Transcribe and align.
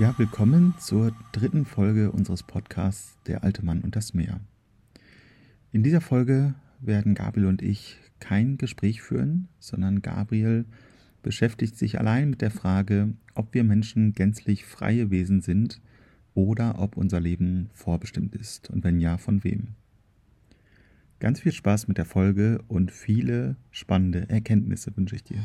Ja, 0.00 0.14
willkommen 0.16 0.72
zur 0.78 1.12
dritten 1.30 1.66
Folge 1.66 2.10
unseres 2.10 2.42
Podcasts 2.42 3.18
Der 3.26 3.44
alte 3.44 3.62
Mann 3.62 3.82
und 3.82 3.96
das 3.96 4.14
Meer. 4.14 4.40
In 5.72 5.82
dieser 5.82 6.00
Folge 6.00 6.54
werden 6.80 7.14
Gabriel 7.14 7.44
und 7.44 7.60
ich 7.60 7.98
kein 8.18 8.56
Gespräch 8.56 9.02
führen, 9.02 9.48
sondern 9.58 10.00
Gabriel 10.00 10.64
beschäftigt 11.22 11.76
sich 11.76 11.98
allein 11.98 12.30
mit 12.30 12.40
der 12.40 12.50
Frage, 12.50 13.12
ob 13.34 13.52
wir 13.52 13.62
Menschen 13.62 14.14
gänzlich 14.14 14.64
freie 14.64 15.10
Wesen 15.10 15.42
sind 15.42 15.82
oder 16.32 16.78
ob 16.78 16.96
unser 16.96 17.20
Leben 17.20 17.68
vorbestimmt 17.74 18.34
ist 18.34 18.70
und 18.70 18.84
wenn 18.84 19.00
ja, 19.00 19.18
von 19.18 19.44
wem. 19.44 19.74
Ganz 21.18 21.40
viel 21.40 21.52
Spaß 21.52 21.88
mit 21.88 21.98
der 21.98 22.06
Folge 22.06 22.64
und 22.68 22.90
viele 22.90 23.56
spannende 23.70 24.30
Erkenntnisse 24.30 24.96
wünsche 24.96 25.16
ich 25.16 25.24
dir. 25.24 25.44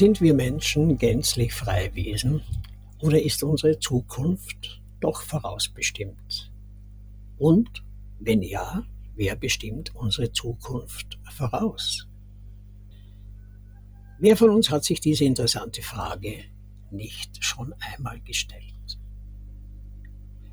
Sind 0.00 0.22
wir 0.22 0.32
Menschen 0.32 0.96
gänzlich 0.96 1.52
freie 1.52 1.94
Wesen 1.94 2.40
oder 3.02 3.20
ist 3.22 3.42
unsere 3.42 3.78
Zukunft 3.78 4.80
doch 4.98 5.20
vorausbestimmt? 5.20 6.50
Und 7.36 7.84
wenn 8.18 8.40
ja, 8.40 8.82
wer 9.14 9.36
bestimmt 9.36 9.94
unsere 9.94 10.32
Zukunft 10.32 11.18
voraus? 11.30 12.08
Wer 14.18 14.38
von 14.38 14.48
uns 14.48 14.70
hat 14.70 14.84
sich 14.84 15.00
diese 15.00 15.26
interessante 15.26 15.82
Frage 15.82 16.44
nicht 16.90 17.44
schon 17.44 17.74
einmal 17.94 18.20
gestellt? 18.20 18.98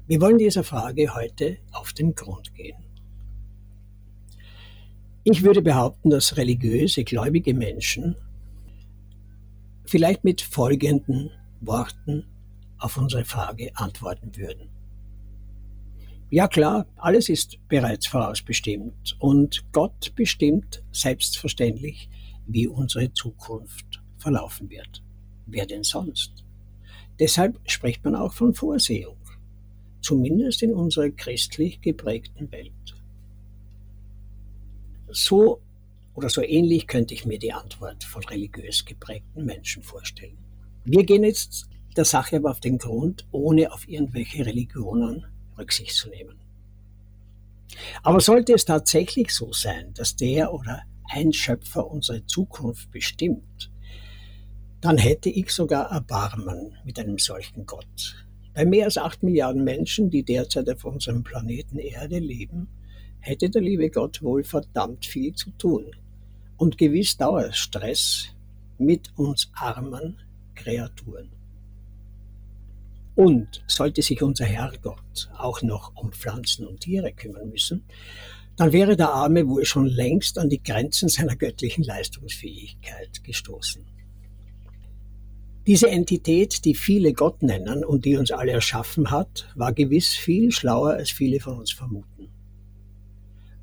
Wir 0.07 0.19
wollen 0.19 0.39
dieser 0.39 0.65
Frage 0.65 1.15
heute 1.15 1.59
auf 1.71 1.93
den 1.93 2.15
Grund 2.15 2.53
gehen. 2.53 2.83
Ich 5.23 5.41
würde 5.41 5.61
behaupten, 5.61 6.09
dass 6.09 6.35
religiöse, 6.35 7.05
gläubige 7.05 7.53
Menschen 7.53 8.17
vielleicht 9.87 10.23
mit 10.23 10.41
folgenden 10.41 11.31
Worten 11.61 12.25
auf 12.79 12.97
unsere 12.97 13.25
Frage 13.25 13.71
antworten 13.75 14.35
würden. 14.35 14.69
Ja 16.29 16.47
klar, 16.47 16.85
alles 16.97 17.29
ist 17.29 17.57
bereits 17.69 18.07
vorausbestimmt 18.07 19.15
und 19.19 19.63
Gott 19.71 20.13
bestimmt 20.15 20.83
selbstverständlich, 20.91 22.09
wie 22.45 22.67
unsere 22.67 23.11
Zukunft 23.13 24.01
verlaufen 24.17 24.69
wird. 24.69 25.01
Wer 25.45 25.65
denn 25.65 25.83
sonst? 25.83 26.43
Deshalb 27.19 27.59
spricht 27.65 28.03
man 28.03 28.15
auch 28.15 28.33
von 28.33 28.53
Vorsehung 28.53 29.17
zumindest 30.07 30.63
in 30.63 30.73
unserer 30.73 31.09
christlich 31.09 31.81
geprägten 31.81 32.49
Welt. 32.51 32.71
So 35.09 35.59
oder 36.17 36.29
so 36.29 36.41
ähnlich 36.41 36.87
könnte 36.87 37.13
ich 37.13 37.27
mir 37.27 37.37
die 37.37 37.53
Antwort 37.53 38.03
von 38.03 38.23
religiös 38.23 38.83
geprägten 38.83 39.45
Menschen 39.45 39.83
vorstellen. 39.83 40.39
Wir 40.83 41.03
gehen 41.03 41.23
jetzt 41.23 41.69
der 41.95 42.05
Sache 42.05 42.37
aber 42.37 42.49
auf 42.49 42.59
den 42.59 42.79
Grund, 42.79 43.27
ohne 43.31 43.71
auf 43.71 43.87
irgendwelche 43.87 44.43
Religionen 44.43 45.25
Rücksicht 45.59 45.93
zu 45.93 46.09
nehmen. 46.09 46.39
Aber 48.01 48.19
sollte 48.19 48.53
es 48.53 48.65
tatsächlich 48.65 49.29
so 49.29 49.53
sein, 49.53 49.93
dass 49.93 50.15
der 50.15 50.51
oder 50.51 50.81
ein 51.07 51.33
Schöpfer 51.33 51.85
unsere 51.85 52.25
Zukunft 52.25 52.89
bestimmt, 52.89 53.71
dann 54.81 54.97
hätte 54.97 55.29
ich 55.29 55.51
sogar 55.51 55.91
Erbarmen 55.91 56.77
mit 56.83 56.97
einem 56.97 57.19
solchen 57.19 57.67
Gott, 57.67 58.25
bei 58.55 58.65
mehr 58.65 58.85
als 58.85 58.97
acht 58.97 59.21
Milliarden 59.21 59.63
Menschen, 59.63 60.09
die 60.09 60.23
derzeit 60.23 60.67
auf 60.67 60.83
unserem 60.83 61.23
Planeten 61.23 61.77
Erde 61.77 62.17
leben, 62.17 62.69
hätte 63.19 63.51
der 63.51 63.61
liebe 63.61 63.91
Gott 63.91 64.23
wohl 64.23 64.43
verdammt 64.43 65.05
viel 65.05 65.35
zu 65.35 65.51
tun 65.51 65.91
und 66.57 66.77
gewiss 66.77 67.17
Dauerstress 67.17 68.29
mit 68.77 69.11
uns 69.17 69.49
armen 69.53 70.17
Kreaturen. 70.55 71.29
Und 73.15 73.63
sollte 73.67 74.01
sich 74.01 74.21
unser 74.21 74.45
Herrgott 74.45 75.29
auch 75.37 75.61
noch 75.61 75.95
um 75.95 76.11
Pflanzen 76.11 76.67
und 76.67 76.81
Tiere 76.81 77.13
kümmern 77.13 77.49
müssen, 77.49 77.83
dann 78.57 78.71
wäre 78.71 78.95
der 78.95 79.09
Arme 79.11 79.47
wohl 79.47 79.65
schon 79.65 79.85
längst 79.85 80.37
an 80.37 80.49
die 80.49 80.61
Grenzen 80.61 81.09
seiner 81.09 81.35
göttlichen 81.35 81.83
Leistungsfähigkeit 81.83 83.23
gestoßen. 83.23 83.85
Diese 85.67 85.89
Entität, 85.89 86.63
die 86.63 86.75
viele 86.75 87.13
Gott 87.13 87.43
nennen 87.43 87.83
und 87.83 88.05
die 88.05 88.17
uns 88.17 88.31
alle 88.31 88.53
erschaffen 88.53 89.11
hat, 89.11 89.49
war 89.55 89.73
gewiss 89.73 90.09
viel 90.09 90.51
schlauer, 90.51 90.91
als 90.91 91.11
viele 91.11 91.39
von 91.39 91.57
uns 91.57 91.71
vermuten. 91.71 92.29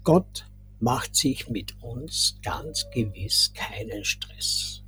Gott 0.03 0.47
macht 0.85 1.17
sich 1.17 1.49
mit 1.49 1.75
uns 1.83 2.39
ganz 2.43 2.85
gewiss 2.93 3.55
keinen 3.55 4.05
Stress. 4.05 4.83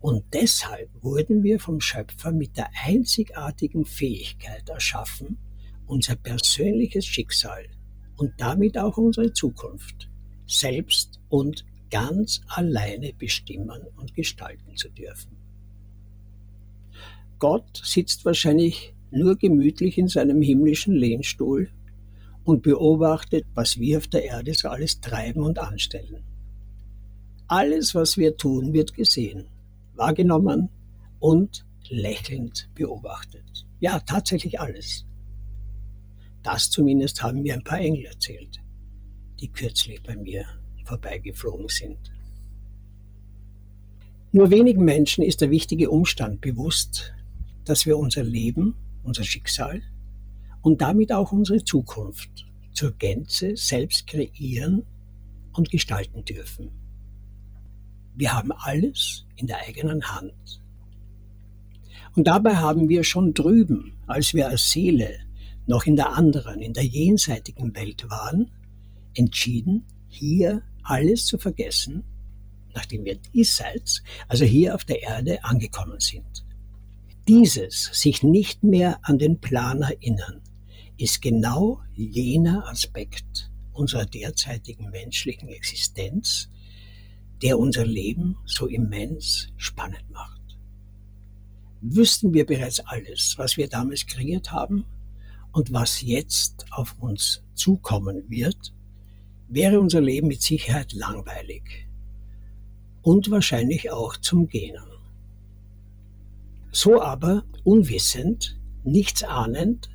Und 0.00 0.24
deshalb 0.32 0.88
wurden 1.02 1.42
wir 1.42 1.60
vom 1.60 1.78
Schöpfer 1.78 2.32
mit 2.32 2.56
der 2.56 2.70
einzigartigen 2.86 3.84
Fähigkeit 3.84 4.66
erschaffen, 4.70 5.36
unser 5.86 6.16
persönliches 6.16 7.04
Schicksal 7.04 7.66
und 8.16 8.32
damit 8.38 8.78
auch 8.78 8.96
unsere 8.96 9.30
Zukunft 9.34 10.08
selbst 10.46 11.20
und 11.28 11.66
ganz 11.90 12.40
alleine 12.46 13.12
bestimmen 13.12 13.82
und 13.98 14.14
gestalten 14.14 14.74
zu 14.74 14.88
dürfen. 14.88 15.36
Gott 17.38 17.82
sitzt 17.84 18.24
wahrscheinlich 18.24 18.94
nur 19.10 19.36
gemütlich 19.36 19.98
in 19.98 20.08
seinem 20.08 20.40
himmlischen 20.40 20.94
Lehnstuhl 20.94 21.68
und 22.44 22.62
beobachtet, 22.62 23.44
was 23.54 23.78
wir 23.78 23.98
auf 23.98 24.08
der 24.08 24.24
Erde 24.24 24.54
so 24.54 24.68
alles 24.68 25.00
treiben 25.00 25.42
und 25.42 25.58
anstellen. 25.58 26.22
Alles, 27.46 27.94
was 27.94 28.16
wir 28.16 28.36
tun, 28.36 28.72
wird 28.72 28.94
gesehen, 28.94 29.48
wahrgenommen 29.94 30.68
und 31.18 31.64
lächelnd 31.88 32.68
beobachtet. 32.74 33.66
Ja, 33.80 33.98
tatsächlich 34.00 34.60
alles. 34.60 35.04
Das 36.42 36.70
zumindest 36.70 37.22
haben 37.22 37.42
mir 37.42 37.54
ein 37.54 37.64
paar 37.64 37.80
Engel 37.80 38.06
erzählt, 38.06 38.60
die 39.40 39.48
kürzlich 39.48 40.02
bei 40.02 40.16
mir 40.16 40.44
vorbeigeflogen 40.84 41.68
sind. 41.68 41.98
Nur 44.32 44.50
wenigen 44.50 44.84
Menschen 44.84 45.24
ist 45.24 45.40
der 45.40 45.50
wichtige 45.50 45.90
Umstand 45.90 46.40
bewusst, 46.40 47.12
dass 47.64 47.84
wir 47.84 47.98
unser 47.98 48.22
Leben, 48.22 48.76
unser 49.02 49.24
Schicksal 49.24 49.82
und 50.62 50.80
damit 50.80 51.12
auch 51.12 51.32
unsere 51.32 51.64
Zukunft 51.64 52.46
zur 52.72 52.92
Gänze 52.92 53.56
selbst 53.56 54.06
kreieren 54.06 54.84
und 55.52 55.70
gestalten 55.70 56.24
dürfen. 56.24 56.70
Wir 58.14 58.32
haben 58.32 58.52
alles 58.52 59.26
in 59.36 59.46
der 59.46 59.60
eigenen 59.66 60.02
Hand. 60.02 60.60
Und 62.16 62.26
dabei 62.26 62.56
haben 62.56 62.88
wir 62.88 63.04
schon 63.04 63.34
drüben, 63.34 63.98
als 64.06 64.34
wir 64.34 64.48
als 64.48 64.70
Seele 64.70 65.20
noch 65.66 65.86
in 65.86 65.96
der 65.96 66.12
anderen, 66.12 66.60
in 66.60 66.72
der 66.72 66.84
jenseitigen 66.84 67.74
Welt 67.74 68.10
waren, 68.10 68.50
entschieden, 69.14 69.84
hier 70.08 70.62
alles 70.82 71.26
zu 71.26 71.38
vergessen, 71.38 72.04
nachdem 72.74 73.04
wir 73.04 73.16
diesseits, 73.16 74.02
also 74.28 74.44
hier 74.44 74.74
auf 74.74 74.84
der 74.84 75.02
Erde, 75.02 75.44
angekommen 75.44 76.00
sind. 76.00 76.44
Dieses 77.28 77.90
sich 77.92 78.22
nicht 78.22 78.64
mehr 78.64 78.98
an 79.02 79.18
den 79.18 79.40
Plan 79.40 79.82
erinnern, 79.82 80.40
ist 81.00 81.22
genau 81.22 81.80
jener 81.94 82.68
Aspekt 82.68 83.50
unserer 83.72 84.04
derzeitigen 84.04 84.90
menschlichen 84.90 85.48
Existenz, 85.48 86.50
der 87.42 87.58
unser 87.58 87.86
Leben 87.86 88.36
so 88.44 88.66
immens 88.66 89.48
spannend 89.56 90.10
macht. 90.10 90.58
Wüssten 91.80 92.34
wir 92.34 92.44
bereits 92.44 92.80
alles, 92.80 93.36
was 93.38 93.56
wir 93.56 93.68
damals 93.68 94.06
kreiert 94.06 94.52
haben 94.52 94.84
und 95.52 95.72
was 95.72 96.02
jetzt 96.02 96.66
auf 96.70 96.94
uns 97.00 97.42
zukommen 97.54 98.28
wird, 98.28 98.74
wäre 99.48 99.80
unser 99.80 100.02
Leben 100.02 100.28
mit 100.28 100.42
Sicherheit 100.42 100.92
langweilig 100.92 101.88
und 103.00 103.30
wahrscheinlich 103.30 103.90
auch 103.90 104.18
zum 104.18 104.48
Gähnen. 104.48 104.84
So 106.72 107.00
aber, 107.00 107.44
unwissend, 107.64 108.58
nichts 108.84 109.24
ahnend, 109.24 109.88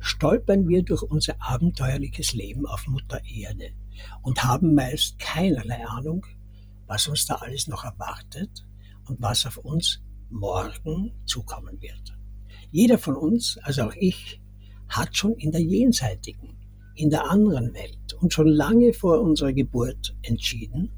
stolpern 0.00 0.68
wir 0.68 0.82
durch 0.82 1.02
unser 1.02 1.34
abenteuerliches 1.40 2.32
Leben 2.32 2.66
auf 2.66 2.86
Mutter 2.86 3.20
Erde 3.24 3.70
und 4.22 4.44
haben 4.44 4.74
meist 4.74 5.18
keinerlei 5.18 5.84
Ahnung, 5.86 6.24
was 6.86 7.06
uns 7.08 7.26
da 7.26 7.36
alles 7.36 7.66
noch 7.66 7.84
erwartet 7.84 8.64
und 9.06 9.20
was 9.20 9.46
auf 9.46 9.58
uns 9.58 10.00
morgen 10.30 11.12
zukommen 11.24 11.80
wird. 11.80 12.16
Jeder 12.70 12.98
von 12.98 13.16
uns, 13.16 13.58
also 13.62 13.82
auch 13.82 13.94
ich, 13.96 14.40
hat 14.88 15.16
schon 15.16 15.34
in 15.34 15.52
der 15.52 15.62
jenseitigen, 15.62 16.56
in 16.94 17.10
der 17.10 17.30
anderen 17.30 17.74
Welt 17.74 18.14
und 18.20 18.32
schon 18.32 18.48
lange 18.48 18.92
vor 18.92 19.20
unserer 19.20 19.52
Geburt 19.52 20.16
entschieden, 20.22 20.90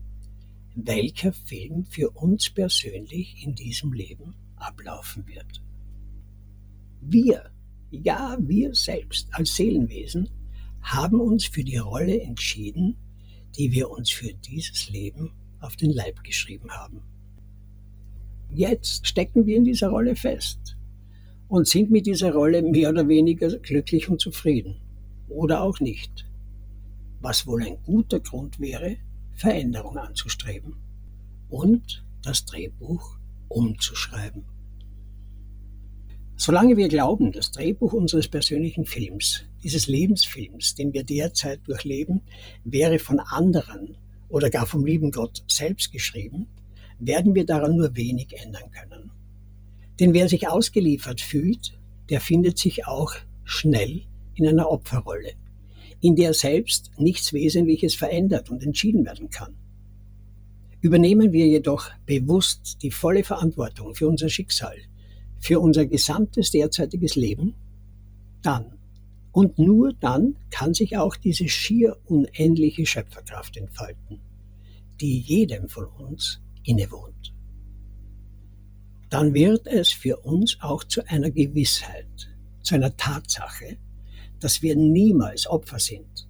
welcher 0.74 1.32
Film 1.32 1.84
für 1.84 2.10
uns 2.10 2.50
persönlich 2.50 3.44
in 3.44 3.54
diesem 3.54 3.92
Leben 3.92 4.34
ablaufen 4.56 5.26
wird. 5.26 5.62
Wir, 7.00 7.50
ja 7.90 8.36
wir 8.40 8.74
selbst 8.74 9.28
als 9.32 9.56
Seelenwesen, 9.56 10.28
haben 10.82 11.20
uns 11.20 11.46
für 11.46 11.64
die 11.64 11.76
Rolle 11.76 12.20
entschieden, 12.20 12.96
die 13.56 13.72
wir 13.72 13.90
uns 13.90 14.10
für 14.10 14.32
dieses 14.32 14.88
Leben 14.90 15.32
auf 15.60 15.76
den 15.76 15.90
Leib 15.90 16.22
geschrieben 16.24 16.70
haben. 16.70 17.02
Jetzt 18.52 19.06
stecken 19.06 19.46
wir 19.46 19.56
in 19.56 19.64
dieser 19.64 19.90
Rolle 19.90 20.16
fest 20.16 20.76
und 21.48 21.68
sind 21.68 21.90
mit 21.90 22.06
dieser 22.06 22.32
Rolle 22.32 22.62
mehr 22.62 22.90
oder 22.90 23.06
weniger 23.08 23.48
glücklich 23.58 24.08
und 24.08 24.20
zufrieden. 24.20 24.76
Oder 25.28 25.62
auch 25.62 25.78
nicht. 25.80 26.26
Was 27.20 27.46
wohl 27.46 27.62
ein 27.62 27.78
guter 27.84 28.20
Grund 28.20 28.58
wäre, 28.58 28.96
Veränderung 29.34 29.98
anzustreben 29.98 30.76
und 31.48 32.04
das 32.22 32.44
Drehbuch 32.44 33.16
umzuschreiben. 33.48 34.44
Solange 36.42 36.78
wir 36.78 36.88
glauben, 36.88 37.32
das 37.32 37.50
Drehbuch 37.50 37.92
unseres 37.92 38.26
persönlichen 38.26 38.86
Films, 38.86 39.42
dieses 39.62 39.88
Lebensfilms, 39.88 40.74
den 40.74 40.94
wir 40.94 41.04
derzeit 41.04 41.60
durchleben, 41.66 42.22
wäre 42.64 42.98
von 42.98 43.20
anderen 43.20 43.98
oder 44.30 44.48
gar 44.48 44.64
vom 44.64 44.86
lieben 44.86 45.10
Gott 45.10 45.44
selbst 45.48 45.92
geschrieben, 45.92 46.46
werden 46.98 47.34
wir 47.34 47.44
daran 47.44 47.76
nur 47.76 47.94
wenig 47.94 48.28
ändern 48.42 48.70
können. 48.70 49.10
Denn 50.00 50.14
wer 50.14 50.30
sich 50.30 50.48
ausgeliefert 50.48 51.20
fühlt, 51.20 51.78
der 52.08 52.22
findet 52.22 52.56
sich 52.56 52.86
auch 52.86 53.12
schnell 53.44 54.00
in 54.34 54.46
einer 54.46 54.70
Opferrolle, 54.70 55.32
in 56.00 56.16
der 56.16 56.32
selbst 56.32 56.90
nichts 56.96 57.34
Wesentliches 57.34 57.94
verändert 57.94 58.48
und 58.48 58.62
entschieden 58.62 59.04
werden 59.04 59.28
kann. 59.28 59.56
Übernehmen 60.80 61.34
wir 61.34 61.46
jedoch 61.46 61.90
bewusst 62.06 62.78
die 62.80 62.92
volle 62.92 63.24
Verantwortung 63.24 63.94
für 63.94 64.08
unser 64.08 64.30
Schicksal, 64.30 64.78
für 65.40 65.58
unser 65.60 65.86
gesamtes 65.86 66.50
derzeitiges 66.50 67.16
Leben, 67.16 67.54
dann 68.42 68.78
und 69.32 69.58
nur 69.58 69.92
dann 69.94 70.36
kann 70.50 70.74
sich 70.74 70.96
auch 70.96 71.16
diese 71.16 71.48
schier 71.48 71.96
unendliche 72.06 72.84
Schöpferkraft 72.84 73.56
entfalten, 73.56 74.20
die 75.00 75.20
jedem 75.20 75.68
von 75.68 75.86
uns 75.86 76.40
innewohnt. 76.64 77.32
Dann 79.08 79.34
wird 79.34 79.66
es 79.66 79.90
für 79.92 80.18
uns 80.18 80.58
auch 80.60 80.84
zu 80.84 81.06
einer 81.08 81.30
Gewissheit, 81.30 82.30
zu 82.62 82.74
einer 82.74 82.96
Tatsache, 82.96 83.76
dass 84.40 84.62
wir 84.62 84.76
niemals 84.76 85.46
Opfer 85.46 85.78
sind, 85.78 86.28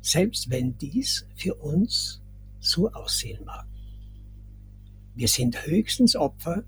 selbst 0.00 0.50
wenn 0.50 0.76
dies 0.78 1.26
für 1.34 1.54
uns 1.54 2.20
so 2.60 2.90
aussehen 2.90 3.44
mag. 3.44 3.66
Wir 5.14 5.28
sind 5.28 5.66
höchstens 5.66 6.14
Opfer 6.16 6.64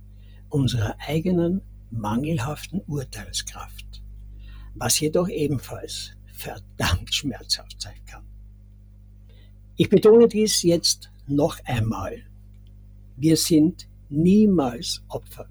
unserer 0.50 0.96
eigenen 1.06 1.62
mangelhaften 1.90 2.80
Urteilskraft, 2.86 4.02
was 4.74 5.00
jedoch 5.00 5.28
ebenfalls 5.28 6.12
verdammt 6.32 7.14
schmerzhaft 7.14 7.80
sein 7.80 8.04
kann. 8.06 8.24
Ich 9.76 9.88
betone 9.88 10.28
dies 10.28 10.62
jetzt 10.62 11.10
noch 11.26 11.58
einmal. 11.64 12.22
Wir 13.16 13.36
sind 13.36 13.88
niemals 14.08 15.02
Opfer. 15.08 15.48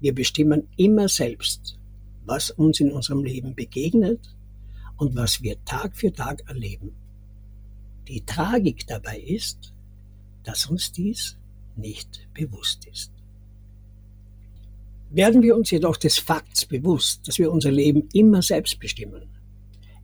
Wir 0.00 0.14
bestimmen 0.14 0.68
immer 0.76 1.08
selbst, 1.08 1.78
was 2.24 2.50
uns 2.50 2.80
in 2.80 2.92
unserem 2.92 3.24
Leben 3.24 3.54
begegnet 3.54 4.34
und 4.96 5.16
was 5.16 5.42
wir 5.42 5.64
Tag 5.64 5.96
für 5.96 6.12
Tag 6.12 6.48
erleben. 6.48 6.94
Die 8.08 8.24
Tragik 8.24 8.86
dabei 8.86 9.18
ist, 9.18 9.72
dass 10.44 10.66
uns 10.66 10.92
dies 10.92 11.38
nicht 11.76 12.28
bewusst 12.34 12.86
ist. 12.86 13.12
Werden 15.14 15.42
wir 15.42 15.54
uns 15.54 15.70
jedoch 15.70 15.98
des 15.98 16.16
Fakts 16.16 16.64
bewusst, 16.64 17.28
dass 17.28 17.38
wir 17.38 17.52
unser 17.52 17.70
Leben 17.70 18.08
immer 18.14 18.40
selbst 18.40 18.80
bestimmen, 18.80 19.28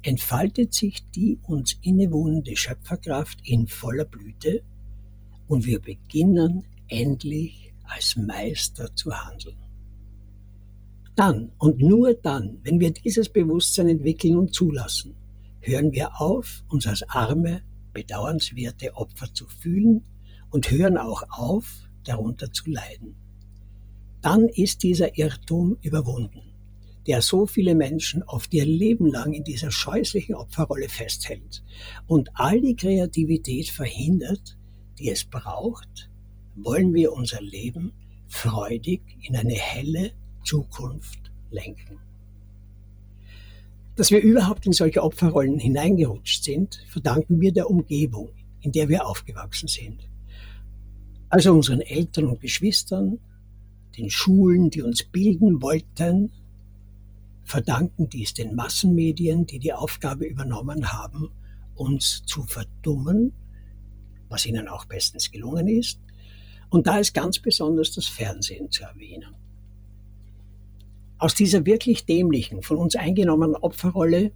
entfaltet 0.02 0.74
sich 0.74 1.02
die 1.14 1.38
uns 1.46 1.78
innewohnende 1.80 2.54
Schöpferkraft 2.54 3.38
in 3.42 3.66
voller 3.66 4.04
Blüte 4.04 4.62
und 5.46 5.64
wir 5.64 5.80
beginnen 5.80 6.64
endlich 6.88 7.72
als 7.84 8.16
Meister 8.16 8.94
zu 8.94 9.10
handeln. 9.10 9.56
Dann 11.16 11.52
und 11.56 11.80
nur 11.80 12.12
dann, 12.12 12.58
wenn 12.62 12.78
wir 12.78 12.90
dieses 12.90 13.30
Bewusstsein 13.30 13.88
entwickeln 13.88 14.36
und 14.36 14.54
zulassen, 14.54 15.14
hören 15.60 15.90
wir 15.92 16.20
auf, 16.20 16.62
uns 16.68 16.86
als 16.86 17.02
arme, 17.08 17.62
bedauernswerte 17.94 18.94
Opfer 18.94 19.32
zu 19.32 19.46
fühlen 19.46 20.04
und 20.50 20.70
hören 20.70 20.98
auch 20.98 21.22
auf, 21.30 21.88
darunter 22.04 22.52
zu 22.52 22.70
leiden 22.70 23.16
dann 24.20 24.48
ist 24.48 24.82
dieser 24.82 25.16
Irrtum 25.16 25.76
überwunden, 25.82 26.42
der 27.06 27.22
so 27.22 27.46
viele 27.46 27.74
Menschen 27.74 28.22
oft 28.24 28.52
ihr 28.52 28.66
Leben 28.66 29.06
lang 29.06 29.32
in 29.32 29.44
dieser 29.44 29.70
scheußlichen 29.70 30.34
Opferrolle 30.34 30.88
festhält 30.88 31.62
und 32.06 32.30
all 32.34 32.60
die 32.60 32.76
Kreativität 32.76 33.68
verhindert, 33.68 34.56
die 34.98 35.10
es 35.10 35.24
braucht, 35.24 36.10
wollen 36.56 36.92
wir 36.92 37.12
unser 37.12 37.40
Leben 37.40 37.92
freudig 38.26 39.00
in 39.22 39.36
eine 39.36 39.54
helle 39.54 40.12
Zukunft 40.44 41.30
lenken. 41.50 41.98
Dass 43.96 44.10
wir 44.10 44.20
überhaupt 44.20 44.66
in 44.66 44.72
solche 44.72 45.02
Opferrollen 45.02 45.58
hineingerutscht 45.58 46.44
sind, 46.44 46.84
verdanken 46.88 47.40
wir 47.40 47.52
der 47.52 47.68
Umgebung, 47.68 48.30
in 48.60 48.70
der 48.72 48.88
wir 48.88 49.06
aufgewachsen 49.06 49.68
sind. 49.68 50.08
Also 51.28 51.52
unseren 51.52 51.80
Eltern 51.80 52.26
und 52.26 52.40
Geschwistern, 52.40 53.18
den 53.98 54.10
Schulen, 54.10 54.70
die 54.70 54.82
uns 54.82 55.04
bilden 55.04 55.60
wollten, 55.60 56.32
verdanken 57.44 58.08
dies 58.08 58.34
den 58.34 58.54
Massenmedien, 58.54 59.46
die 59.46 59.58
die 59.58 59.72
Aufgabe 59.72 60.26
übernommen 60.26 60.92
haben, 60.92 61.30
uns 61.74 62.22
zu 62.26 62.42
verdummen, 62.44 63.32
was 64.28 64.46
ihnen 64.46 64.68
auch 64.68 64.84
bestens 64.84 65.30
gelungen 65.30 65.66
ist. 65.68 65.98
Und 66.70 66.86
da 66.86 66.98
ist 66.98 67.14
ganz 67.14 67.38
besonders 67.38 67.92
das 67.92 68.06
Fernsehen 68.06 68.70
zu 68.70 68.84
erwähnen. 68.84 69.34
Aus 71.18 71.34
dieser 71.34 71.64
wirklich 71.64 72.04
dämlichen, 72.04 72.62
von 72.62 72.76
uns 72.76 72.94
eingenommenen 72.94 73.56
Opferrolle, 73.56 74.32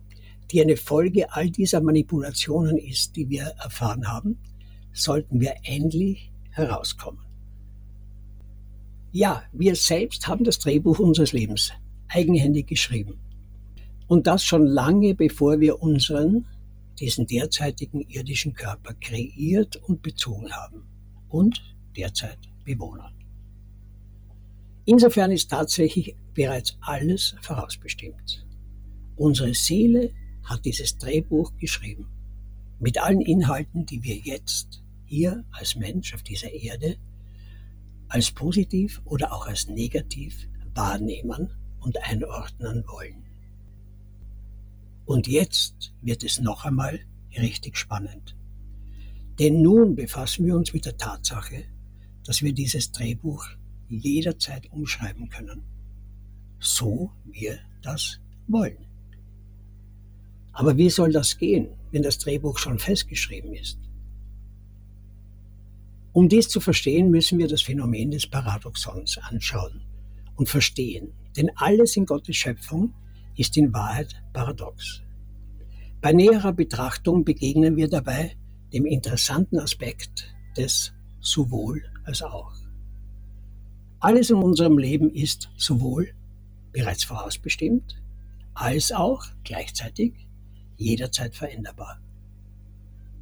die 0.50 0.60
eine 0.60 0.76
Folge 0.76 1.32
all 1.32 1.50
dieser 1.50 1.80
Manipulationen 1.80 2.76
ist, 2.78 3.14
die 3.16 3.28
wir 3.28 3.44
erfahren 3.62 4.08
haben, 4.08 4.38
sollten 4.92 5.40
wir 5.40 5.54
endlich 5.64 6.32
herauskommen. 6.50 7.31
Ja, 9.14 9.42
wir 9.52 9.76
selbst 9.76 10.26
haben 10.26 10.42
das 10.42 10.58
Drehbuch 10.58 10.98
unseres 10.98 11.32
Lebens 11.32 11.70
eigenhändig 12.08 12.66
geschrieben. 12.66 13.18
Und 14.06 14.26
das 14.26 14.42
schon 14.42 14.66
lange 14.66 15.14
bevor 15.14 15.60
wir 15.60 15.82
unseren, 15.82 16.46
diesen 16.98 17.26
derzeitigen 17.26 18.00
irdischen 18.08 18.54
Körper 18.54 18.94
kreiert 18.94 19.76
und 19.76 20.02
bezogen 20.02 20.50
haben 20.50 20.84
und 21.28 21.62
derzeit 21.94 22.38
bewohnen. 22.64 23.12
Insofern 24.86 25.30
ist 25.30 25.50
tatsächlich 25.50 26.16
bereits 26.32 26.78
alles 26.80 27.34
vorausbestimmt. 27.42 28.46
Unsere 29.16 29.52
Seele 29.52 30.10
hat 30.44 30.64
dieses 30.64 30.96
Drehbuch 30.96 31.52
geschrieben, 31.58 32.06
mit 32.80 33.00
allen 33.00 33.20
Inhalten, 33.20 33.84
die 33.84 34.02
wir 34.02 34.16
jetzt 34.16 34.82
hier 35.04 35.44
als 35.52 35.76
Mensch 35.76 36.14
auf 36.14 36.22
dieser 36.22 36.50
Erde 36.50 36.96
als 38.12 38.30
positiv 38.30 39.00
oder 39.06 39.32
auch 39.32 39.46
als 39.46 39.68
negativ 39.68 40.46
wahrnehmen 40.74 41.48
und 41.80 41.96
einordnen 42.04 42.84
wollen. 42.86 43.24
Und 45.06 45.26
jetzt 45.26 45.94
wird 46.02 46.22
es 46.22 46.38
noch 46.38 46.66
einmal 46.66 47.00
richtig 47.34 47.78
spannend. 47.78 48.36
Denn 49.38 49.62
nun 49.62 49.96
befassen 49.96 50.44
wir 50.44 50.54
uns 50.56 50.74
mit 50.74 50.84
der 50.84 50.98
Tatsache, 50.98 51.64
dass 52.24 52.42
wir 52.42 52.52
dieses 52.52 52.92
Drehbuch 52.92 53.46
jederzeit 53.88 54.70
umschreiben 54.70 55.30
können, 55.30 55.62
so 56.60 57.12
wir 57.24 57.60
das 57.80 58.20
wollen. 58.46 58.84
Aber 60.52 60.76
wie 60.76 60.90
soll 60.90 61.12
das 61.12 61.38
gehen, 61.38 61.68
wenn 61.92 62.02
das 62.02 62.18
Drehbuch 62.18 62.58
schon 62.58 62.78
festgeschrieben 62.78 63.54
ist? 63.54 63.78
Um 66.12 66.28
dies 66.28 66.48
zu 66.48 66.60
verstehen, 66.60 67.10
müssen 67.10 67.38
wir 67.38 67.48
das 67.48 67.62
Phänomen 67.62 68.10
des 68.10 68.26
Paradoxons 68.26 69.18
anschauen 69.18 69.80
und 70.36 70.48
verstehen, 70.48 71.12
denn 71.36 71.50
alles 71.56 71.96
in 71.96 72.04
Gottes 72.04 72.36
Schöpfung 72.36 72.92
ist 73.36 73.56
in 73.56 73.72
Wahrheit 73.72 74.22
paradox. 74.34 75.00
Bei 76.02 76.12
näherer 76.12 76.52
Betrachtung 76.52 77.24
begegnen 77.24 77.76
wir 77.76 77.88
dabei 77.88 78.36
dem 78.72 78.84
interessanten 78.84 79.58
Aspekt 79.58 80.34
des 80.56 80.92
sowohl 81.20 81.82
als 82.04 82.22
auch. 82.22 82.52
Alles 84.00 84.30
in 84.30 84.36
unserem 84.36 84.76
Leben 84.78 85.10
ist 85.10 85.48
sowohl 85.56 86.12
bereits 86.72 87.04
vorausbestimmt, 87.04 88.02
als 88.52 88.92
auch 88.92 89.24
gleichzeitig 89.44 90.12
jederzeit 90.76 91.34
veränderbar. 91.34 92.00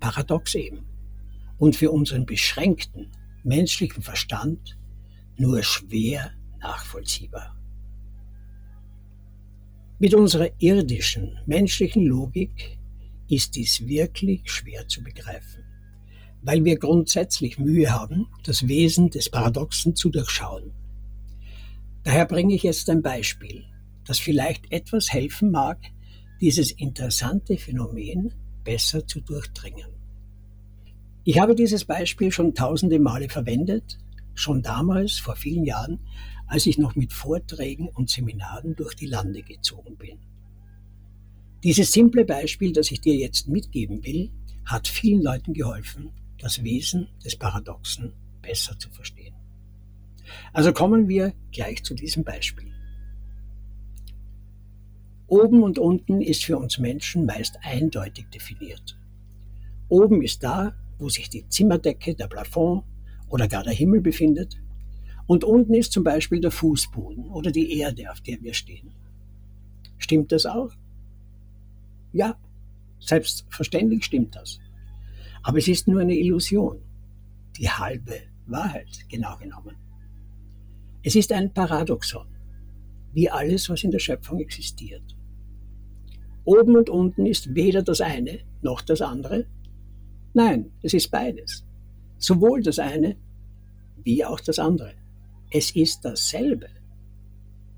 Paradox 0.00 0.54
eben 0.54 0.86
und 1.60 1.76
für 1.76 1.92
unseren 1.92 2.26
beschränkten 2.26 3.12
menschlichen 3.44 4.02
Verstand 4.02 4.76
nur 5.36 5.62
schwer 5.62 6.32
nachvollziehbar. 6.60 7.56
Mit 10.00 10.14
unserer 10.14 10.48
irdischen 10.58 11.38
menschlichen 11.46 12.06
Logik 12.06 12.78
ist 13.28 13.54
dies 13.54 13.86
wirklich 13.86 14.50
schwer 14.50 14.88
zu 14.88 15.04
begreifen. 15.04 15.64
weil 16.42 16.64
wir 16.64 16.78
grundsätzlich 16.78 17.58
Mühe 17.58 17.90
haben, 17.92 18.26
das 18.44 18.66
Wesen 18.66 19.10
des 19.10 19.28
Paradoxen 19.30 19.94
zu 19.94 20.08
durchschauen. 20.10 20.72
Daher 22.02 22.24
bringe 22.26 22.54
ich 22.54 22.62
jetzt 22.62 22.88
ein 22.88 23.02
Beispiel, 23.02 23.64
das 24.06 24.18
vielleicht 24.18 24.72
etwas 24.72 25.12
helfen 25.12 25.50
mag, 25.50 25.78
dieses 26.40 26.70
interessante 26.70 27.58
Phänomen 27.58 28.32
besser 28.64 29.06
zu 29.06 29.20
durchdringen. 29.20 29.99
Ich 31.30 31.38
habe 31.38 31.54
dieses 31.54 31.84
Beispiel 31.84 32.32
schon 32.32 32.56
tausende 32.56 32.98
Male 32.98 33.28
verwendet, 33.28 33.98
schon 34.34 34.62
damals, 34.62 35.20
vor 35.20 35.36
vielen 35.36 35.64
Jahren, 35.64 36.00
als 36.48 36.66
ich 36.66 36.76
noch 36.76 36.96
mit 36.96 37.12
Vorträgen 37.12 37.86
und 37.86 38.10
Seminaren 38.10 38.74
durch 38.74 38.96
die 38.96 39.06
Lande 39.06 39.44
gezogen 39.44 39.96
bin. 39.96 40.18
Dieses 41.62 41.92
simple 41.92 42.24
Beispiel, 42.24 42.72
das 42.72 42.90
ich 42.90 43.00
dir 43.00 43.14
jetzt 43.14 43.46
mitgeben 43.46 44.04
will, 44.04 44.32
hat 44.64 44.88
vielen 44.88 45.22
Leuten 45.22 45.54
geholfen, 45.54 46.10
das 46.36 46.64
Wesen 46.64 47.06
des 47.24 47.36
Paradoxen 47.36 48.12
besser 48.42 48.76
zu 48.76 48.90
verstehen. 48.90 49.36
Also 50.52 50.72
kommen 50.72 51.06
wir 51.06 51.32
gleich 51.52 51.84
zu 51.84 51.94
diesem 51.94 52.24
Beispiel. 52.24 52.72
Oben 55.28 55.62
und 55.62 55.78
unten 55.78 56.22
ist 56.22 56.44
für 56.44 56.58
uns 56.58 56.80
Menschen 56.80 57.24
meist 57.24 57.56
eindeutig 57.62 58.26
definiert. 58.30 58.98
Oben 59.88 60.22
ist 60.22 60.42
da, 60.42 60.74
wo 61.00 61.08
sich 61.08 61.28
die 61.30 61.48
Zimmerdecke, 61.48 62.14
der 62.14 62.28
Plafond 62.28 62.84
oder 63.28 63.48
gar 63.48 63.64
der 63.64 63.72
Himmel 63.72 64.00
befindet. 64.00 64.60
Und 65.26 65.44
unten 65.44 65.74
ist 65.74 65.92
zum 65.92 66.04
Beispiel 66.04 66.40
der 66.40 66.50
Fußboden 66.50 67.26
oder 67.30 67.50
die 67.50 67.78
Erde, 67.78 68.10
auf 68.10 68.20
der 68.20 68.40
wir 68.42 68.52
stehen. 68.54 68.92
Stimmt 69.98 70.32
das 70.32 70.46
auch? 70.46 70.70
Ja, 72.12 72.36
selbstverständlich 73.00 74.04
stimmt 74.04 74.36
das. 74.36 74.58
Aber 75.42 75.58
es 75.58 75.68
ist 75.68 75.88
nur 75.88 76.00
eine 76.00 76.16
Illusion. 76.16 76.80
Die 77.56 77.68
halbe 77.68 78.20
Wahrheit, 78.46 79.08
genau 79.08 79.36
genommen. 79.36 79.76
Es 81.02 81.14
ist 81.14 81.32
ein 81.32 81.52
Paradoxon, 81.52 82.26
wie 83.12 83.30
alles, 83.30 83.70
was 83.70 83.84
in 83.84 83.90
der 83.90 83.98
Schöpfung 84.00 84.40
existiert. 84.40 85.16
Oben 86.44 86.76
und 86.76 86.90
unten 86.90 87.26
ist 87.26 87.54
weder 87.54 87.82
das 87.82 88.00
eine 88.00 88.40
noch 88.62 88.80
das 88.80 89.00
andere. 89.00 89.46
Nein, 90.34 90.70
es 90.82 90.94
ist 90.94 91.10
beides. 91.10 91.64
Sowohl 92.18 92.62
das 92.62 92.78
eine 92.78 93.16
wie 94.04 94.24
auch 94.24 94.40
das 94.40 94.58
andere. 94.58 94.94
Es 95.50 95.70
ist 95.72 96.04
dasselbe. 96.04 96.68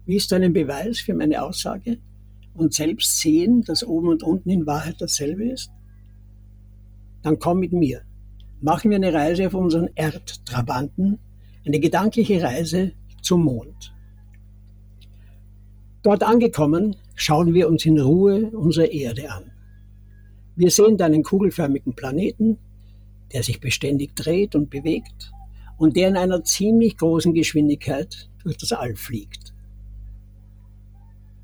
Wie 0.05 0.17
ist 0.17 0.33
ein 0.33 0.53
Beweis 0.53 1.01
für 1.01 1.15
meine 1.15 1.43
Aussage? 1.43 1.99
Und 2.55 2.75
selbst 2.75 3.19
sehen, 3.19 3.63
dass 3.63 3.85
oben 3.85 4.09
und 4.09 4.23
unten 4.23 4.51
in 4.51 4.67
Wahrheit 4.67 4.97
dasselbe 5.01 5.45
ist? 5.45 5.71
Dann 7.23 7.39
komm 7.39 7.61
mit 7.61 7.73
mir. 7.73 8.03
Machen 8.61 8.91
wir 8.91 8.97
eine 8.97 9.13
Reise 9.13 9.47
auf 9.47 9.55
unseren 9.55 9.89
Erdtrabanten, 9.95 11.19
eine 11.65 11.81
gedankliche 11.81 12.43
Reise 12.43 12.93
zum 13.23 13.45
Mond. 13.45 13.95
Dort 16.03 16.25
angekommen, 16.25 16.97
schauen 17.15 17.55
wir 17.55 17.69
uns 17.69 17.87
in 17.87 17.99
Ruhe 17.99 18.51
unsere 18.51 18.87
Erde 18.87 19.31
an. 19.31 19.52
Wir 20.55 20.71
sehen 20.71 20.97
da 20.97 21.07
einen 21.07 21.23
kugelförmigen 21.23 21.95
Planeten, 21.95 22.59
der 23.33 23.43
sich 23.43 23.61
beständig 23.61 24.15
dreht 24.15 24.55
und 24.55 24.69
bewegt 24.71 25.33
und 25.79 25.97
der 25.97 26.09
in 26.09 26.17
einer 26.17 26.45
ziemlich 26.45 26.97
großen 26.97 27.33
Geschwindigkeit 27.33 28.29
durch 28.43 28.57
das 28.59 28.73
All 28.73 28.95
fliegt. 28.95 29.53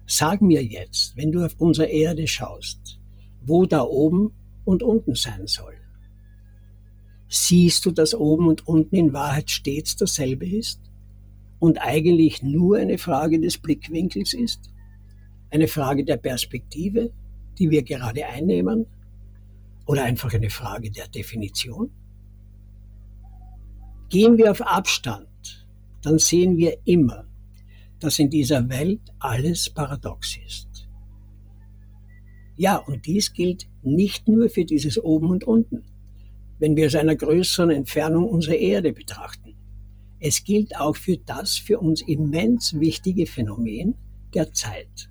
Sag 0.07 0.43
mir 0.43 0.65
jetzt, 0.65 1.17
wenn 1.17 1.33
du 1.33 1.45
auf 1.45 1.55
unsere 1.59 1.89
Erde 1.89 2.27
schaust, 2.27 2.99
wo 3.45 3.67
da 3.67 3.83
oben 3.83 4.33
und 4.65 4.83
unten 4.83 5.15
sein 5.15 5.47
soll. 5.47 5.75
Siehst 7.29 7.85
du, 7.85 7.91
dass 7.91 8.15
oben 8.15 8.49
und 8.49 8.67
unten 8.67 8.97
in 8.97 9.13
Wahrheit 9.13 9.51
stets 9.51 9.97
dasselbe 9.97 10.47
ist 10.47 10.81
und 11.59 11.79
eigentlich 11.79 12.43
nur 12.43 12.79
eine 12.79 12.97
Frage 12.97 13.39
des 13.39 13.59
Blickwinkels 13.59 14.33
ist? 14.33 14.71
Eine 15.51 15.69
Frage 15.69 16.05
der 16.05 16.17
Perspektive, 16.17 17.11
die 17.59 17.71
wir 17.71 17.83
gerade 17.83 18.27
einnehmen? 18.27 18.87
Oder 19.89 20.05
einfach 20.05 20.35
eine 20.35 20.51
Frage 20.51 20.91
der 20.91 21.09
Definition? 21.09 21.91
Gehen 24.11 24.37
wir 24.37 24.51
auf 24.51 24.61
Abstand, 24.61 25.67
dann 26.03 26.19
sehen 26.19 26.59
wir 26.59 26.77
immer, 26.85 27.25
dass 27.99 28.19
in 28.19 28.29
dieser 28.29 28.69
Welt 28.69 29.01
alles 29.19 29.71
paradox 29.71 30.37
ist. 30.47 30.89
Ja, 32.57 32.77
und 32.77 33.07
dies 33.07 33.33
gilt 33.33 33.67
nicht 33.83 34.29
nur 34.29 34.51
für 34.51 34.67
dieses 34.67 35.03
Oben 35.03 35.31
und 35.31 35.45
Unten, 35.45 35.85
wenn 36.59 36.77
wir 36.77 36.87
aus 36.87 36.95
einer 36.95 37.17
größeren 37.17 37.71
Entfernung 37.71 38.29
unsere 38.29 38.57
Erde 38.57 38.93
betrachten. 38.93 39.55
Es 40.21 40.45
gilt 40.45 40.77
auch 40.79 40.97
für 40.97 41.17
das 41.17 41.57
für 41.57 41.79
uns 41.79 42.03
immens 42.03 42.79
wichtige 42.79 43.25
Phänomen 43.25 43.95
der 44.35 44.53
Zeit. 44.53 45.09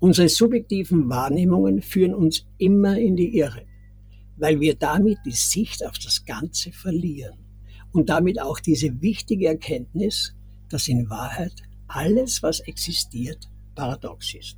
Unsere 0.00 0.28
subjektiven 0.28 1.08
Wahrnehmungen 1.08 1.80
führen 1.80 2.14
uns 2.14 2.44
immer 2.56 2.98
in 2.98 3.14
die 3.14 3.36
Irre, 3.36 3.67
weil 4.38 4.60
wir 4.60 4.74
damit 4.76 5.18
die 5.24 5.32
Sicht 5.32 5.84
auf 5.84 5.98
das 5.98 6.24
Ganze 6.24 6.72
verlieren 6.72 7.38
und 7.92 8.08
damit 8.08 8.40
auch 8.40 8.60
diese 8.60 9.00
wichtige 9.00 9.48
Erkenntnis, 9.48 10.34
dass 10.68 10.88
in 10.88 11.10
Wahrheit 11.10 11.54
alles, 11.88 12.42
was 12.42 12.60
existiert, 12.60 13.48
paradox 13.74 14.34
ist. 14.34 14.56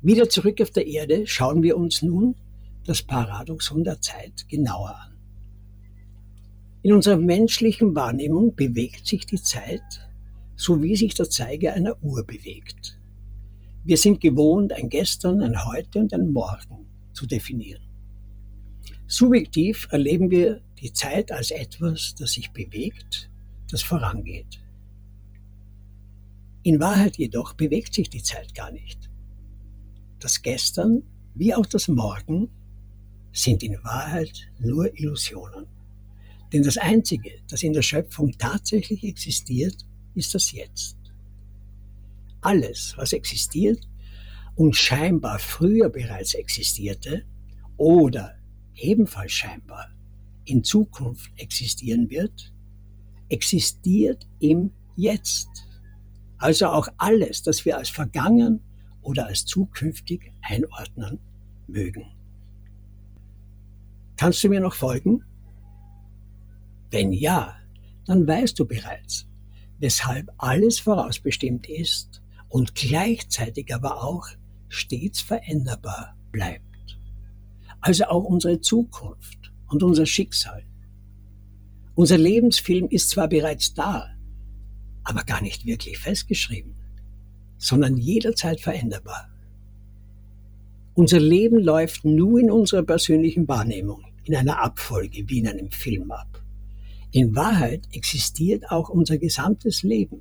Wieder 0.00 0.28
zurück 0.28 0.60
auf 0.60 0.70
der 0.70 0.86
Erde 0.86 1.26
schauen 1.26 1.62
wir 1.62 1.76
uns 1.76 2.02
nun 2.02 2.36
das 2.84 3.02
Paradoxon 3.02 3.84
der 3.84 4.00
Zeit 4.00 4.48
genauer 4.48 4.94
an. 4.94 5.18
In 6.82 6.92
unserer 6.92 7.16
menschlichen 7.16 7.94
Wahrnehmung 7.94 8.54
bewegt 8.54 9.06
sich 9.06 9.26
die 9.26 9.42
Zeit, 9.42 10.08
so 10.56 10.80
wie 10.82 10.96
sich 10.96 11.14
der 11.14 11.28
Zeiger 11.28 11.74
einer 11.74 12.02
Uhr 12.02 12.24
bewegt. 12.24 12.98
Wir 13.84 13.96
sind 13.96 14.20
gewohnt, 14.20 14.72
ein 14.72 14.88
Gestern, 14.88 15.42
ein 15.42 15.66
Heute 15.66 15.98
und 15.98 16.14
ein 16.14 16.30
Morgen 16.30 16.87
zu 17.18 17.26
definieren. 17.26 17.82
Subjektiv 19.08 19.88
erleben 19.90 20.30
wir 20.30 20.60
die 20.80 20.92
Zeit 20.92 21.32
als 21.32 21.50
etwas, 21.50 22.14
das 22.16 22.32
sich 22.32 22.52
bewegt, 22.52 23.28
das 23.70 23.82
vorangeht. 23.82 24.60
In 26.62 26.78
Wahrheit 26.78 27.16
jedoch 27.16 27.54
bewegt 27.54 27.92
sich 27.94 28.08
die 28.08 28.22
Zeit 28.22 28.54
gar 28.54 28.70
nicht. 28.70 29.10
Das 30.20 30.42
Gestern 30.42 31.02
wie 31.34 31.54
auch 31.54 31.66
das 31.66 31.88
Morgen 31.88 32.50
sind 33.32 33.62
in 33.64 33.82
Wahrheit 33.82 34.48
nur 34.60 34.96
Illusionen. 34.96 35.66
Denn 36.52 36.62
das 36.62 36.78
Einzige, 36.78 37.32
das 37.48 37.62
in 37.64 37.72
der 37.72 37.82
Schöpfung 37.82 38.32
tatsächlich 38.38 39.02
existiert, 39.02 39.76
ist 40.14 40.34
das 40.34 40.52
Jetzt. 40.52 40.96
Alles, 42.40 42.94
was 42.96 43.12
existiert 43.12 43.88
und 44.58 44.74
scheinbar 44.74 45.38
früher 45.38 45.88
bereits 45.88 46.34
existierte 46.34 47.24
oder 47.76 48.34
ebenfalls 48.74 49.30
scheinbar 49.30 49.86
in 50.46 50.64
Zukunft 50.64 51.30
existieren 51.36 52.10
wird, 52.10 52.52
existiert 53.28 54.26
im 54.40 54.72
Jetzt. 54.96 55.48
Also 56.38 56.66
auch 56.66 56.88
alles, 56.96 57.44
das 57.44 57.64
wir 57.64 57.78
als 57.78 57.88
vergangen 57.88 58.60
oder 59.00 59.26
als 59.26 59.44
zukünftig 59.44 60.32
einordnen 60.42 61.20
mögen. 61.68 62.06
Kannst 64.16 64.42
du 64.42 64.48
mir 64.48 64.60
noch 64.60 64.74
folgen? 64.74 65.22
Wenn 66.90 67.12
ja, 67.12 67.54
dann 68.06 68.26
weißt 68.26 68.58
du 68.58 68.66
bereits, 68.66 69.28
weshalb 69.78 70.32
alles 70.36 70.80
vorausbestimmt 70.80 71.68
ist 71.68 72.22
und 72.48 72.74
gleichzeitig 72.74 73.72
aber 73.72 74.02
auch 74.02 74.26
stets 74.68 75.20
veränderbar 75.20 76.16
bleibt. 76.32 76.64
Also 77.80 78.04
auch 78.04 78.24
unsere 78.24 78.60
Zukunft 78.60 79.52
und 79.68 79.82
unser 79.82 80.06
Schicksal. 80.06 80.64
Unser 81.94 82.18
Lebensfilm 82.18 82.88
ist 82.88 83.10
zwar 83.10 83.28
bereits 83.28 83.74
da, 83.74 84.14
aber 85.04 85.24
gar 85.24 85.42
nicht 85.42 85.66
wirklich 85.66 85.98
festgeschrieben, 85.98 86.74
sondern 87.56 87.96
jederzeit 87.96 88.60
veränderbar. 88.60 89.28
Unser 90.94 91.20
Leben 91.20 91.58
läuft 91.58 92.04
nur 92.04 92.40
in 92.40 92.50
unserer 92.50 92.82
persönlichen 92.82 93.46
Wahrnehmung, 93.46 94.04
in 94.24 94.34
einer 94.34 94.60
Abfolge 94.60 95.28
wie 95.28 95.38
in 95.38 95.48
einem 95.48 95.70
Film 95.70 96.10
ab. 96.10 96.42
In 97.10 97.34
Wahrheit 97.34 97.88
existiert 97.92 98.70
auch 98.70 98.88
unser 98.90 99.16
gesamtes 99.16 99.82
Leben 99.82 100.20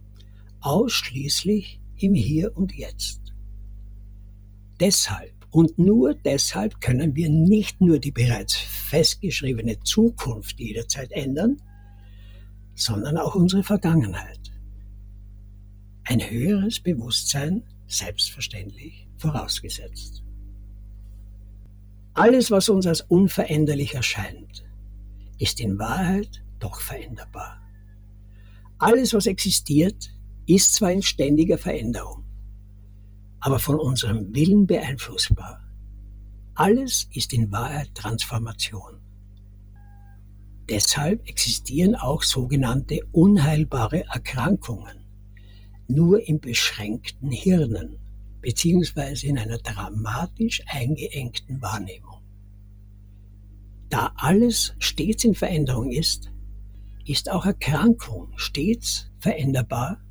ausschließlich 0.62 1.80
im 1.98 2.13
Hier 2.13 2.56
und 2.56 2.74
Jetzt. 2.74 3.26
Deshalb 4.79 5.34
und 5.51 5.79
nur 5.79 6.13
deshalb 6.13 6.81
können 6.81 7.15
wir 7.15 7.29
nicht 7.29 7.81
nur 7.81 8.00
die 8.00 8.12
bereits 8.12 8.55
festgeschriebene 8.55 9.79
Zukunft 9.81 10.60
jederzeit 10.60 11.12
ändern, 11.12 11.62
sondern 12.75 13.17
auch 13.17 13.36
unsere 13.36 13.63
Vergangenheit. 13.63 14.51
Ein 16.03 16.22
höheres 16.22 16.79
Bewusstsein 16.79 17.63
selbstverständlich 17.88 19.07
vorausgesetzt. 19.17 20.24
Alles, 22.13 22.51
was 22.51 22.69
uns 22.69 22.88
als 22.88 23.01
unveränderlich 23.01 23.96
erscheint, 23.96 24.63
ist 25.39 25.60
in 25.60 25.77
Wahrheit 25.79 26.43
doch 26.60 26.79
veränderbar. 26.81 27.62
Alles, 28.79 29.13
was 29.13 29.25
existiert, 29.25 30.12
ist 30.46 30.74
zwar 30.74 30.91
in 30.91 31.01
ständiger 31.01 31.57
Veränderung, 31.57 32.24
aber 33.48 33.60
von 33.60 33.80
unserem 33.80 34.36
Willen 34.36 34.68
beeinflussbar. 34.68 35.62
Alles 36.54 37.08
ist 37.13 37.32
in 37.32 37.50
Wahrheit 37.50 37.96
Transformation. 37.96 39.00
Deshalb 40.70 41.25
existieren 41.30 41.96
auch 41.96 42.24
sogenannte 42.24 43.00
unheilbare 43.13 44.04
Erkrankungen, 44.08 44.98
nur 45.88 46.27
in 46.27 46.42
beschränkten 46.42 47.32
Hirnen 47.32 48.00
beziehungsweise 48.42 49.27
in 49.27 49.38
einer 49.38 49.60
dramatisch 49.60 50.62
eingeengten 50.68 51.62
Wahrnehmung. 51.62 52.20
Da 53.88 54.12
alles 54.18 54.75
stets 54.80 55.24
in 55.24 55.36
Veränderung 55.36 55.89
ist, 55.89 56.34
ist 57.06 57.32
auch 57.32 57.46
Erkrankung 57.46 58.27
stets 58.36 59.10
veränderbar 59.20 60.01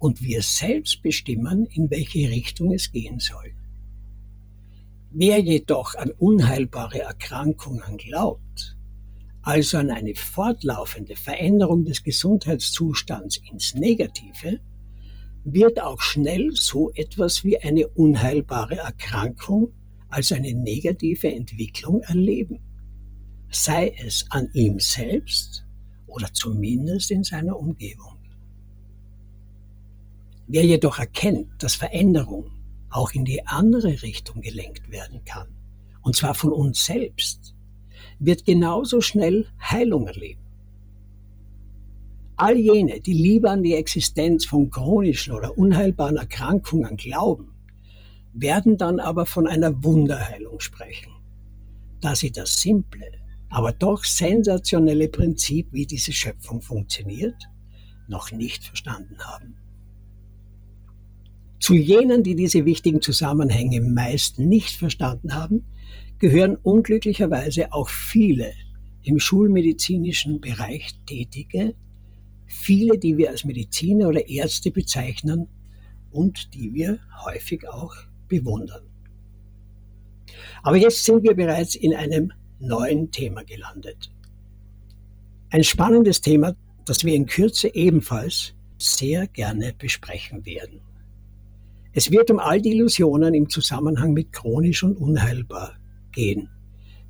und 0.00 0.22
wir 0.22 0.42
selbst 0.42 1.02
bestimmen, 1.02 1.66
in 1.66 1.90
welche 1.90 2.28
Richtung 2.30 2.72
es 2.72 2.90
gehen 2.90 3.20
soll. 3.20 3.52
Wer 5.12 5.38
jedoch 5.40 5.94
an 5.94 6.10
unheilbare 6.18 7.00
Erkrankungen 7.00 7.98
glaubt, 7.98 8.76
also 9.42 9.78
an 9.78 9.90
eine 9.90 10.14
fortlaufende 10.14 11.16
Veränderung 11.16 11.84
des 11.84 12.02
Gesundheitszustands 12.02 13.40
ins 13.50 13.74
Negative, 13.74 14.60
wird 15.44 15.80
auch 15.80 16.00
schnell 16.00 16.50
so 16.52 16.90
etwas 16.94 17.44
wie 17.44 17.58
eine 17.58 17.86
unheilbare 17.88 18.76
Erkrankung 18.76 19.72
als 20.08 20.32
eine 20.32 20.54
negative 20.54 21.32
Entwicklung 21.32 22.00
erleben, 22.02 22.60
sei 23.50 23.94
es 24.04 24.26
an 24.30 24.48
ihm 24.54 24.80
selbst 24.80 25.64
oder 26.06 26.32
zumindest 26.32 27.10
in 27.10 27.22
seiner 27.22 27.58
Umgebung. 27.58 28.19
Wer 30.52 30.64
jedoch 30.64 30.98
erkennt, 30.98 31.62
dass 31.62 31.76
Veränderung 31.76 32.50
auch 32.90 33.12
in 33.12 33.24
die 33.24 33.46
andere 33.46 34.02
Richtung 34.02 34.40
gelenkt 34.40 34.90
werden 34.90 35.24
kann, 35.24 35.46
und 36.02 36.16
zwar 36.16 36.34
von 36.34 36.52
uns 36.52 36.84
selbst, 36.84 37.54
wird 38.18 38.44
genauso 38.44 39.00
schnell 39.00 39.46
Heilung 39.60 40.08
erleben. 40.08 40.40
All 42.34 42.56
jene, 42.56 43.00
die 43.00 43.12
lieber 43.12 43.52
an 43.52 43.62
die 43.62 43.74
Existenz 43.74 44.44
von 44.44 44.70
chronischen 44.70 45.34
oder 45.34 45.56
unheilbaren 45.56 46.16
Erkrankungen 46.16 46.96
glauben, 46.96 47.54
werden 48.32 48.76
dann 48.76 48.98
aber 48.98 49.26
von 49.26 49.46
einer 49.46 49.84
Wunderheilung 49.84 50.58
sprechen, 50.58 51.12
da 52.00 52.16
sie 52.16 52.32
das 52.32 52.60
simple, 52.60 53.06
aber 53.50 53.70
doch 53.70 54.02
sensationelle 54.02 55.10
Prinzip, 55.10 55.68
wie 55.70 55.86
diese 55.86 56.12
Schöpfung 56.12 56.60
funktioniert, 56.60 57.40
noch 58.08 58.32
nicht 58.32 58.64
verstanden 58.64 59.16
haben. 59.20 59.59
Zu 61.60 61.74
jenen, 61.74 62.22
die 62.22 62.34
diese 62.34 62.64
wichtigen 62.64 63.02
Zusammenhänge 63.02 63.82
meist 63.82 64.38
nicht 64.38 64.76
verstanden 64.76 65.34
haben, 65.34 65.66
gehören 66.18 66.56
unglücklicherweise 66.56 67.72
auch 67.72 67.90
viele 67.90 68.52
im 69.02 69.18
schulmedizinischen 69.18 70.40
Bereich 70.40 70.94
Tätige, 71.06 71.74
viele, 72.46 72.98
die 72.98 73.18
wir 73.18 73.30
als 73.30 73.44
Mediziner 73.44 74.08
oder 74.08 74.26
Ärzte 74.26 74.70
bezeichnen 74.70 75.48
und 76.10 76.54
die 76.54 76.72
wir 76.72 76.98
häufig 77.24 77.68
auch 77.68 77.94
bewundern. 78.26 78.82
Aber 80.62 80.76
jetzt 80.76 81.04
sind 81.04 81.22
wir 81.22 81.34
bereits 81.34 81.74
in 81.74 81.94
einem 81.94 82.32
neuen 82.58 83.10
Thema 83.10 83.44
gelandet. 83.44 84.10
Ein 85.50 85.64
spannendes 85.64 86.22
Thema, 86.22 86.54
das 86.86 87.04
wir 87.04 87.14
in 87.14 87.26
Kürze 87.26 87.74
ebenfalls 87.74 88.54
sehr 88.78 89.26
gerne 89.26 89.74
besprechen 89.76 90.44
werden. 90.46 90.80
Es 91.92 92.10
wird 92.10 92.30
um 92.30 92.38
all 92.38 92.60
die 92.60 92.70
Illusionen 92.70 93.34
im 93.34 93.48
Zusammenhang 93.48 94.12
mit 94.12 94.32
chronisch 94.32 94.84
und 94.84 94.96
unheilbar 94.96 95.76
gehen, 96.12 96.48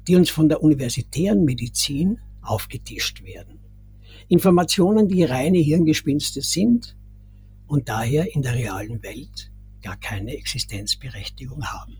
die 0.09 0.17
uns 0.17 0.31
von 0.31 0.49
der 0.49 0.63
universitären 0.63 1.45
Medizin 1.45 2.19
aufgetischt 2.41 3.23
werden. 3.23 3.59
Informationen, 4.29 5.09
die 5.09 5.25
reine 5.25 5.59
Hirngespinste 5.59 6.41
sind 6.41 6.97
und 7.67 7.89
daher 7.89 8.35
in 8.35 8.43
der 8.43 8.55
realen 8.55 9.03
Welt 9.03 9.51
gar 9.83 9.99
keine 9.99 10.37
Existenzberechtigung 10.37 11.65
haben. 11.65 11.97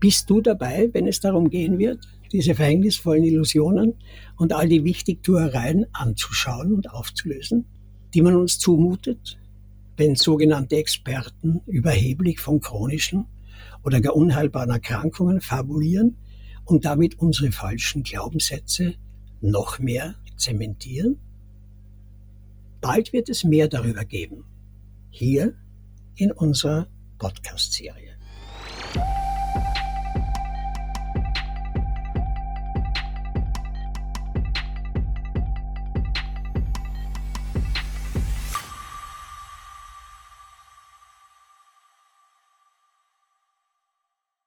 Bist 0.00 0.28
du 0.28 0.40
dabei, 0.40 0.90
wenn 0.92 1.06
es 1.06 1.20
darum 1.20 1.50
gehen 1.50 1.78
wird, 1.78 2.08
diese 2.32 2.56
verhängnisvollen 2.56 3.22
Illusionen 3.22 3.94
und 4.36 4.52
all 4.52 4.68
die 4.68 4.82
Wichtigtuereien 4.82 5.86
anzuschauen 5.92 6.74
und 6.74 6.90
aufzulösen, 6.90 7.66
die 8.12 8.22
man 8.22 8.34
uns 8.34 8.58
zumutet, 8.58 9.38
wenn 9.96 10.14
sogenannte 10.16 10.76
Experten 10.76 11.60
überheblich 11.66 12.40
von 12.40 12.60
chronischen 12.60 13.26
oder 13.82 14.00
gar 14.00 14.14
unheilbaren 14.14 14.70
Erkrankungen 14.70 15.40
fabulieren 15.40 16.16
und 16.64 16.84
damit 16.84 17.18
unsere 17.18 17.52
falschen 17.52 18.02
Glaubenssätze 18.02 18.94
noch 19.40 19.78
mehr 19.78 20.14
zementieren? 20.36 21.18
Bald 22.80 23.12
wird 23.12 23.28
es 23.28 23.44
mehr 23.44 23.68
darüber 23.68 24.04
geben. 24.04 24.44
Hier 25.10 25.54
in 26.16 26.32
unserer 26.32 26.88
Podcast-Serie. 27.18 28.11